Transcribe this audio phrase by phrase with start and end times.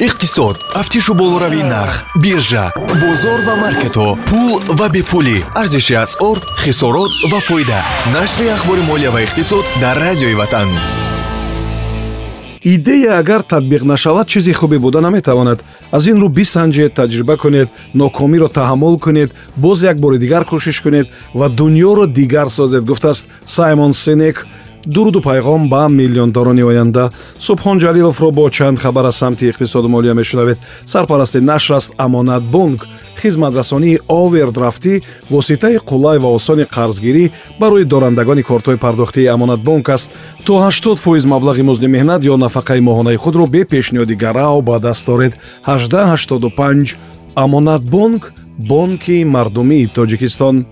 [0.00, 0.56] иқтисод.
[0.72, 5.38] Тафтишу болоравии нарх биржа бозор ва маркетҳо пул ва бепулӣ.
[5.54, 7.80] Арзиши асъор хисорот ва фоида.
[8.14, 10.68] Нашри ахбори молия ва иқтисод дар радиои ватан.
[12.64, 15.64] Идея агар татбиқ нашавад чизи хубе буда наметавонад.
[15.92, 21.06] Аз ин рӯ бисанҷед таҷриба кунед нокомиро таҳаммул кунед боз як бори дигар кӯшиш кунед
[21.34, 24.46] ва дуньёро дигар созед гуфтааст саймон сенек
[24.88, 27.10] дуруду пайғом ба миллиондорони оянда.
[27.38, 30.58] Субҳон ҷалиловро бо чанд хабар аз самти иқтисоду молия мешунавед.
[30.86, 32.86] Сарпарасти нашр аст амонат бонк
[33.22, 37.30] хизматрасонии овердрафтӣ воситаи қулай ва осони қарзгирӣ
[37.60, 40.10] барои дорандагони кортҳои пардохтии амонат бонк аст.
[40.44, 45.06] То 80 фоиз маблағи музди меҳнат ё нафақаи моҳонаи худро бе пешниҳоди гарав ба даст
[45.06, 45.32] доред.
[45.66, 46.96] 1885
[47.34, 50.66] амонат бонк бонки мардумии тоҷикистон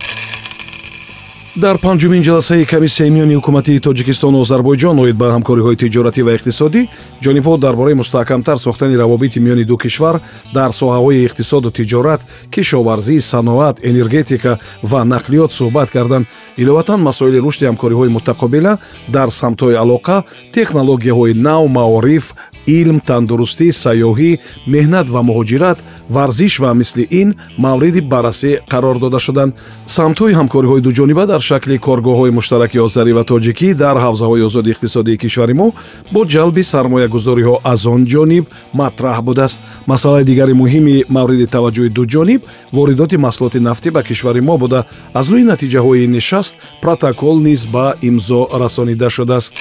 [1.56, 6.80] дар панҷумин ҷаласаи комиссияи миёни ҳукумати тоҷикистону озарбойҷон оид ба ҳамкориҳои тиҷоратӣ ва иқтисодӣ
[7.24, 10.16] ҷонибҳо дар бораи мустаҳкамтар сохтани равобити миёни ду кишвар
[10.56, 12.20] дар соҳаҳои иқтисоду тиҷорат
[12.55, 14.53] кишоварзӣ саноат энергетика
[14.91, 16.27] ва нақлиёт суҳбат карданд.
[16.62, 18.73] Иловатан масоили рушди ҳамкориҳои мутақобила
[19.17, 20.17] дар самтҳои алоқа
[20.56, 22.27] технологияҳои нав маориф
[22.67, 24.31] илм тандурустӣ сайёҳӣ
[24.75, 25.78] меҳнат ва муҳоҷират
[26.11, 29.53] варзиш ва мисли ин мавриди баррасӣ қарор дода шуданд.
[29.86, 35.55] Самтҳои ҳамкориҳои дуҷониба дар шакли коргоҳҳои муштараки озарӣ ва тоҷикӣ дар ҳавзаҳои озоди иқтисодии кишвари
[35.61, 35.69] мо
[36.14, 38.45] бо ҷалби сармоягузориҳо аз он ҷониб
[38.80, 39.61] матраҳ будааст.
[39.86, 42.41] Масъалаи дигари муҳими мавриди таваҷҷӯҳи дуҷониб
[42.77, 44.80] воридоти маҳсулоти нафтӣ ба кишвари мо буда.
[45.19, 49.55] Аз рӯи натиҷаҳои нишаст протокол низ ба имзо расонида шудааст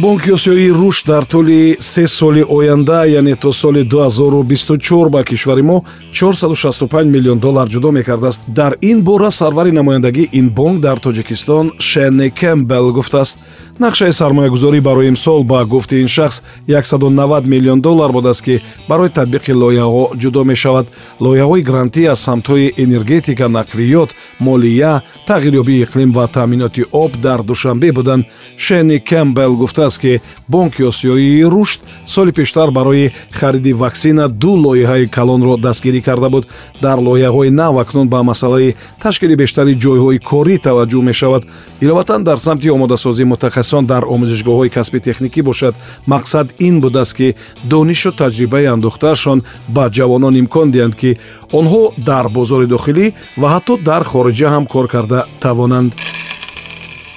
[0.00, 5.84] бонки осиёии рушд дар тӯли се соли оянда яъне то соли 2024 ба кишвари мо
[6.12, 8.42] 465 миллион доллар ҷудо мекардааст.
[8.48, 13.38] Дар ин бора сарвари намояндагии ин бонк дар тоҷикистон шенни кембел гуфтааст.
[13.80, 19.52] Нақшаи сармоягузорӣ барои имсол ба гуфти ин шахс 190 миллион доллар будааст ки барои татбиқи
[19.52, 20.86] лоиҳаҳо ҷудо мешавад.
[21.20, 28.24] Лоиҳаҳои грантӣ аз самтҳои энергетика нақлиёт молия тағйирёбии иқлим ва таъминоти об дар душанбе буданд.
[28.56, 35.56] Шенни кембел гуфтааст ки бонки осиёии рушд соли пештар барои хариди ваксина ду лоиҳаи калонро
[35.56, 36.46] дастгирӣ карда буд.
[36.82, 41.42] Дар лоиҳаҳои нав акнун ба масъалаи ташкили бештари ҷойҳои корӣ таваҷҷӯҳ мешавад.
[41.80, 45.74] Иловатан дар самти омодасозии мутахассис инсон дар омӯзишгоҳҳои касби техникӣ бошад.
[46.12, 47.28] Мақсад ин будааст ки
[47.70, 49.38] донишу таҷрибаи андӯхтаашон
[49.76, 51.10] ба ҷавонон имкон диҳанд ки
[51.58, 53.06] онҳо дар бозори дохилӣ
[53.40, 55.90] ва ҳатто дар хориҷа ҳам кор карда тавонанд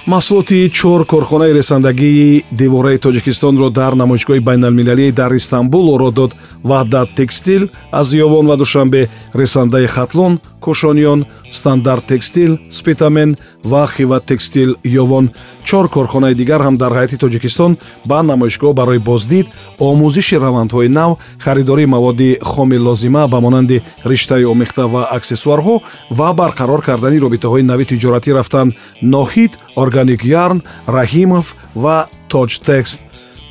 [0.06, 6.32] маҳсулоти чор корхонаи ресандагии девораи тоҷикистонро дар намоишгоҳи байналмилалӣ дар истанбул оро дод
[6.70, 10.32] ваҳдат текстил аз ёвон ва душанбе ресандаи хатлон
[10.64, 11.20] кушониён
[11.50, 13.30] стандарт текстил спитамен
[13.70, 14.70] ва хива текстил
[15.02, 15.26] ёвон.
[15.64, 17.72] Чор корхонаи дигар ҳам дар ҳайати тоҷикистон
[18.04, 19.46] ба намоишгоҳ барои боздид
[19.88, 21.10] омӯзиши равандҳои нав
[21.44, 25.74] харидории маводи хоми лозима ба монанди риштаи омехта ва аксессуарҳо
[26.18, 28.70] ва барқарор кардани робитаҳои нави тиҷоратӣ рафтанд
[29.14, 29.52] ноҳид
[29.82, 30.58] органик ярн
[30.96, 31.46] раҳимов
[31.82, 31.96] ва
[32.32, 32.98] тоҷтекст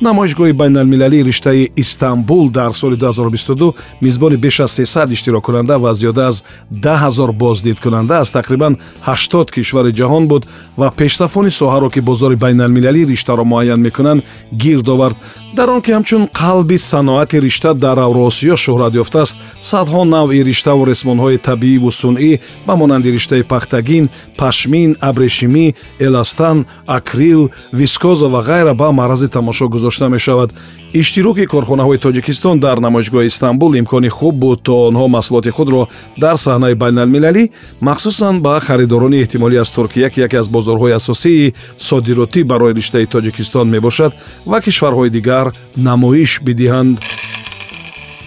[0.08, 6.44] намоишгоҳи байналмилалии риштаи истанбул дар соли 2022 мизбони беш аз 300 иштироккунанда ва зиёда аз
[6.70, 8.76] 10 0 боздидкунанда аз тақрибан
[9.06, 14.22] 80 кишвари ҷаҳон буд ва пешсафони соҳаро ки бозори байналмилалии риштаро муайян мекунанд
[14.62, 15.16] гирд овард
[15.54, 19.38] дар он ки ҳамчун қалби саноати ришта дар авроосиё шӯҳрат ёфтааст
[19.70, 22.32] садҳо навъи риштаву ресмонҳои табииву сунъӣ
[22.66, 24.04] ба монанди риштаи пахтагин
[24.40, 25.66] пашмин абрешимӣ
[26.06, 30.50] эластан акрил вискоза ва ғайра ба маърази тамошо гузошта мешавад.
[30.94, 35.88] Иштироки корхонаҳои тоҷикистон дар намоишгоҳи истанбул имкони хуб буд то онҳо маҳсулоти худро
[36.24, 37.50] дар саҳнаи байналмилалӣ
[37.80, 43.66] махсусан ба харидорони эҳтимолӣ аз туркия ки яке аз бозорҳои асосии содиротӣ барои риштаи тоҷикистон
[43.74, 44.12] мебошад
[44.46, 45.46] ва кишварҳои дигар
[45.76, 46.98] намоиш бидиҳанд.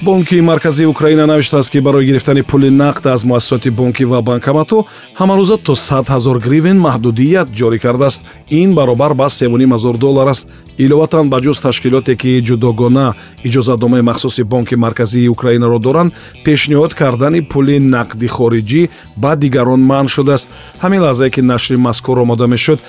[0.02, 4.86] Бонки марказии украина навиштааст ки барои гирифтани пули нақд аз муассисоти бонкӣ ва банкоматҳо
[5.20, 8.24] ҳамарӯза то 100 ҳазор гривен маҳдудият ҷорӣ кардааст.
[8.50, 13.16] Ин баробар ба 3500 доллар аст иловатан ба ҷуз ташкилоте ки ҷудогона
[13.48, 16.14] иҷозатномаи махсуси бонки марказии украинаро доранд
[16.46, 18.84] пешниҳод кардани пули нақди хориҷӣ
[19.24, 20.50] ба дигарон манъ шудааст.
[20.84, 22.80] Ҳамин лаҳзае ки нашри мазкур омода мешуд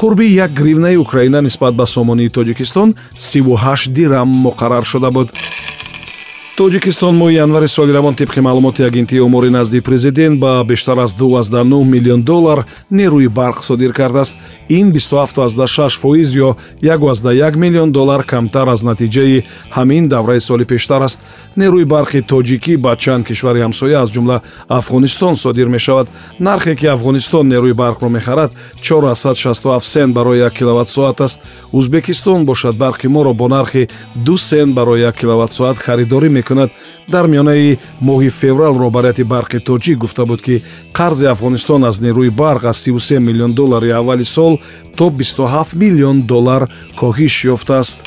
[0.00, 5.28] қурби як гривнаи украина нисбат ба сомонии тоҷикистон 38 дирам муқаррар шуда буд
[6.58, 11.84] тоҷикистон моҳи январи соли равон тибқи маълумоти агентии умури назди президент ба бештар аз 29
[11.84, 14.36] миллион доллар нерӯи барқ содир кардааст.
[14.68, 19.44] Ин 27 фоиз ё 11 миллион доллар камтар аз натиҷаи
[19.76, 21.22] ҳамин давраи соли пештар аст.
[21.56, 26.08] Нерӯи барқи тоҷикӣ ба чанд кишвари ҳамсоя аз ҷумла афғонистон содир мешавад.
[26.40, 28.50] Нархе ки афғонистон нерӯи барқро мехарад
[28.82, 31.40] 467 сент барои 1 киловатсоат аст.
[31.72, 36.70] Узбекистон бошад барқи моро бо нархи 2 сент барои 1 киловатсоат харидорӣ мекунад мекунад.
[37.08, 40.62] Дар миёнаи моҳи феврал роҳбарияти барқи тоҷик гуфта буд ки
[40.92, 44.60] қарзи афғонистон аз нерӯи барқ аз 33 миллион доллари аввали сол
[44.96, 47.98] то 27 миллион доллар коҳиш ёфтааст.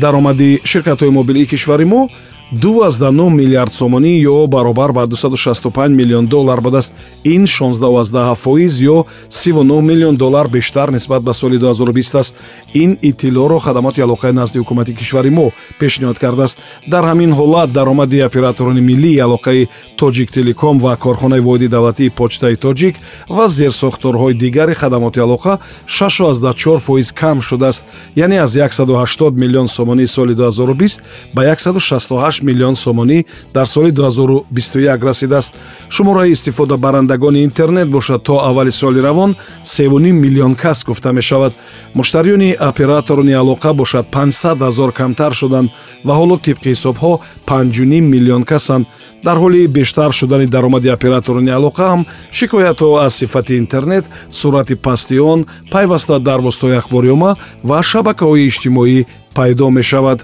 [0.00, 2.08] Даромади ширкатҳои мобилии кишвари мо
[2.52, 6.94] 29 миллиард сомонӣ ё баробар ба 265 миллион доллар будааст
[7.24, 12.34] ин 16 фоиз ё 39 миллион доллар бештар нисбат ба соли 2020 аст.
[12.74, 16.58] Ин иттилоъро хадамоти алоқаи назди ҳукумати кишвари мо пешниҳод кардааст.
[16.88, 22.96] Дар ҳамин ҳолат даромади операторони миллии алоқаи тоҷик телеком ва корхонаи воҳиди давлатии почтаи тоҷик
[23.30, 27.86] ва зерсохторҳои дигари хадамоти алоқа 64 фоиз кам шудааст.
[28.16, 31.00] Яъне аз 180 миллион сомонии соли 2020
[31.34, 33.24] ба 168 миллион сомонӣ
[33.54, 35.54] дар соли 2021 расидааст
[35.88, 41.52] шумораи истифодабарандагони интернет бошад то аввали соли равон 3 миллион кас гуфта мешавад.
[41.94, 45.70] Муштариёни операторони алоқа бошад 500 ҳазор камтар шуданд
[46.04, 48.86] ва ҳоло тибқи ҳисобҳо 5 миллион касанд.
[49.24, 55.46] Дар ҳоли бештар шудани даромади операторони алоқа ҳам шикоятҳо аз сифати интернет суръати пасти он
[55.70, 58.98] пайваста дар востои ахбориёма ва шабакаҳои иҷтимоӣ
[59.34, 60.18] пайдо мешавад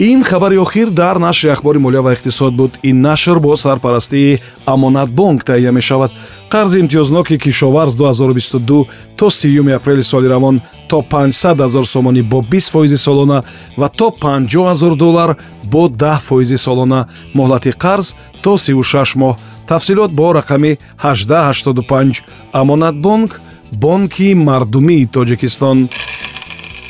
[0.00, 2.78] ин хабари охир дар нашри ахбори молия ва иқтисод буд.
[2.82, 6.10] Ин нашр бо сарпарастии амонатбонк таҳия мешавад.
[6.50, 8.86] Қарзи имтиёзноки кишоварз 2022
[9.16, 13.42] то 3 апрели соли равон то 500 ҳазор сомонӣ бо 20 фоизи солона
[13.76, 17.06] ва то 50 ҳазор доллар бо 10 фоизи солона.
[17.34, 19.36] Моҳлати қарз то 36 моҳ.
[19.68, 22.22] Тафсилот бо рақами 1885
[22.52, 23.40] амонатбонк
[23.72, 25.88] бонки мардумии тоҷикистон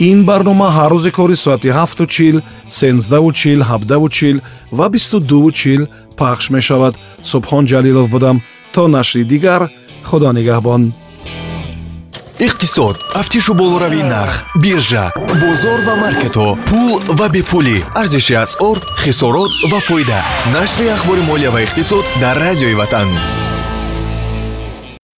[0.08, 2.36] ин барнома ҳар рӯзи кори соати 7чил
[2.78, 4.40] 16чил 17чил
[4.72, 5.82] ва 22чил
[6.18, 6.94] пахш мешавад.
[7.30, 8.36] Субҳон ҷалилов будам.
[8.74, 9.62] То нашри дигар
[10.08, 10.82] худо нигаҳбон.
[12.46, 12.96] Иқтисод.
[13.14, 15.04] Тафтишу болоравии нарх биржа
[15.42, 17.78] бозор ва маркетҳо пул ва бепулӣ.
[18.00, 20.20] Арзиши асъор хисорот ва фоида.
[20.54, 23.08] Нашри ахбори молия ва иқтисод дар радиои ватан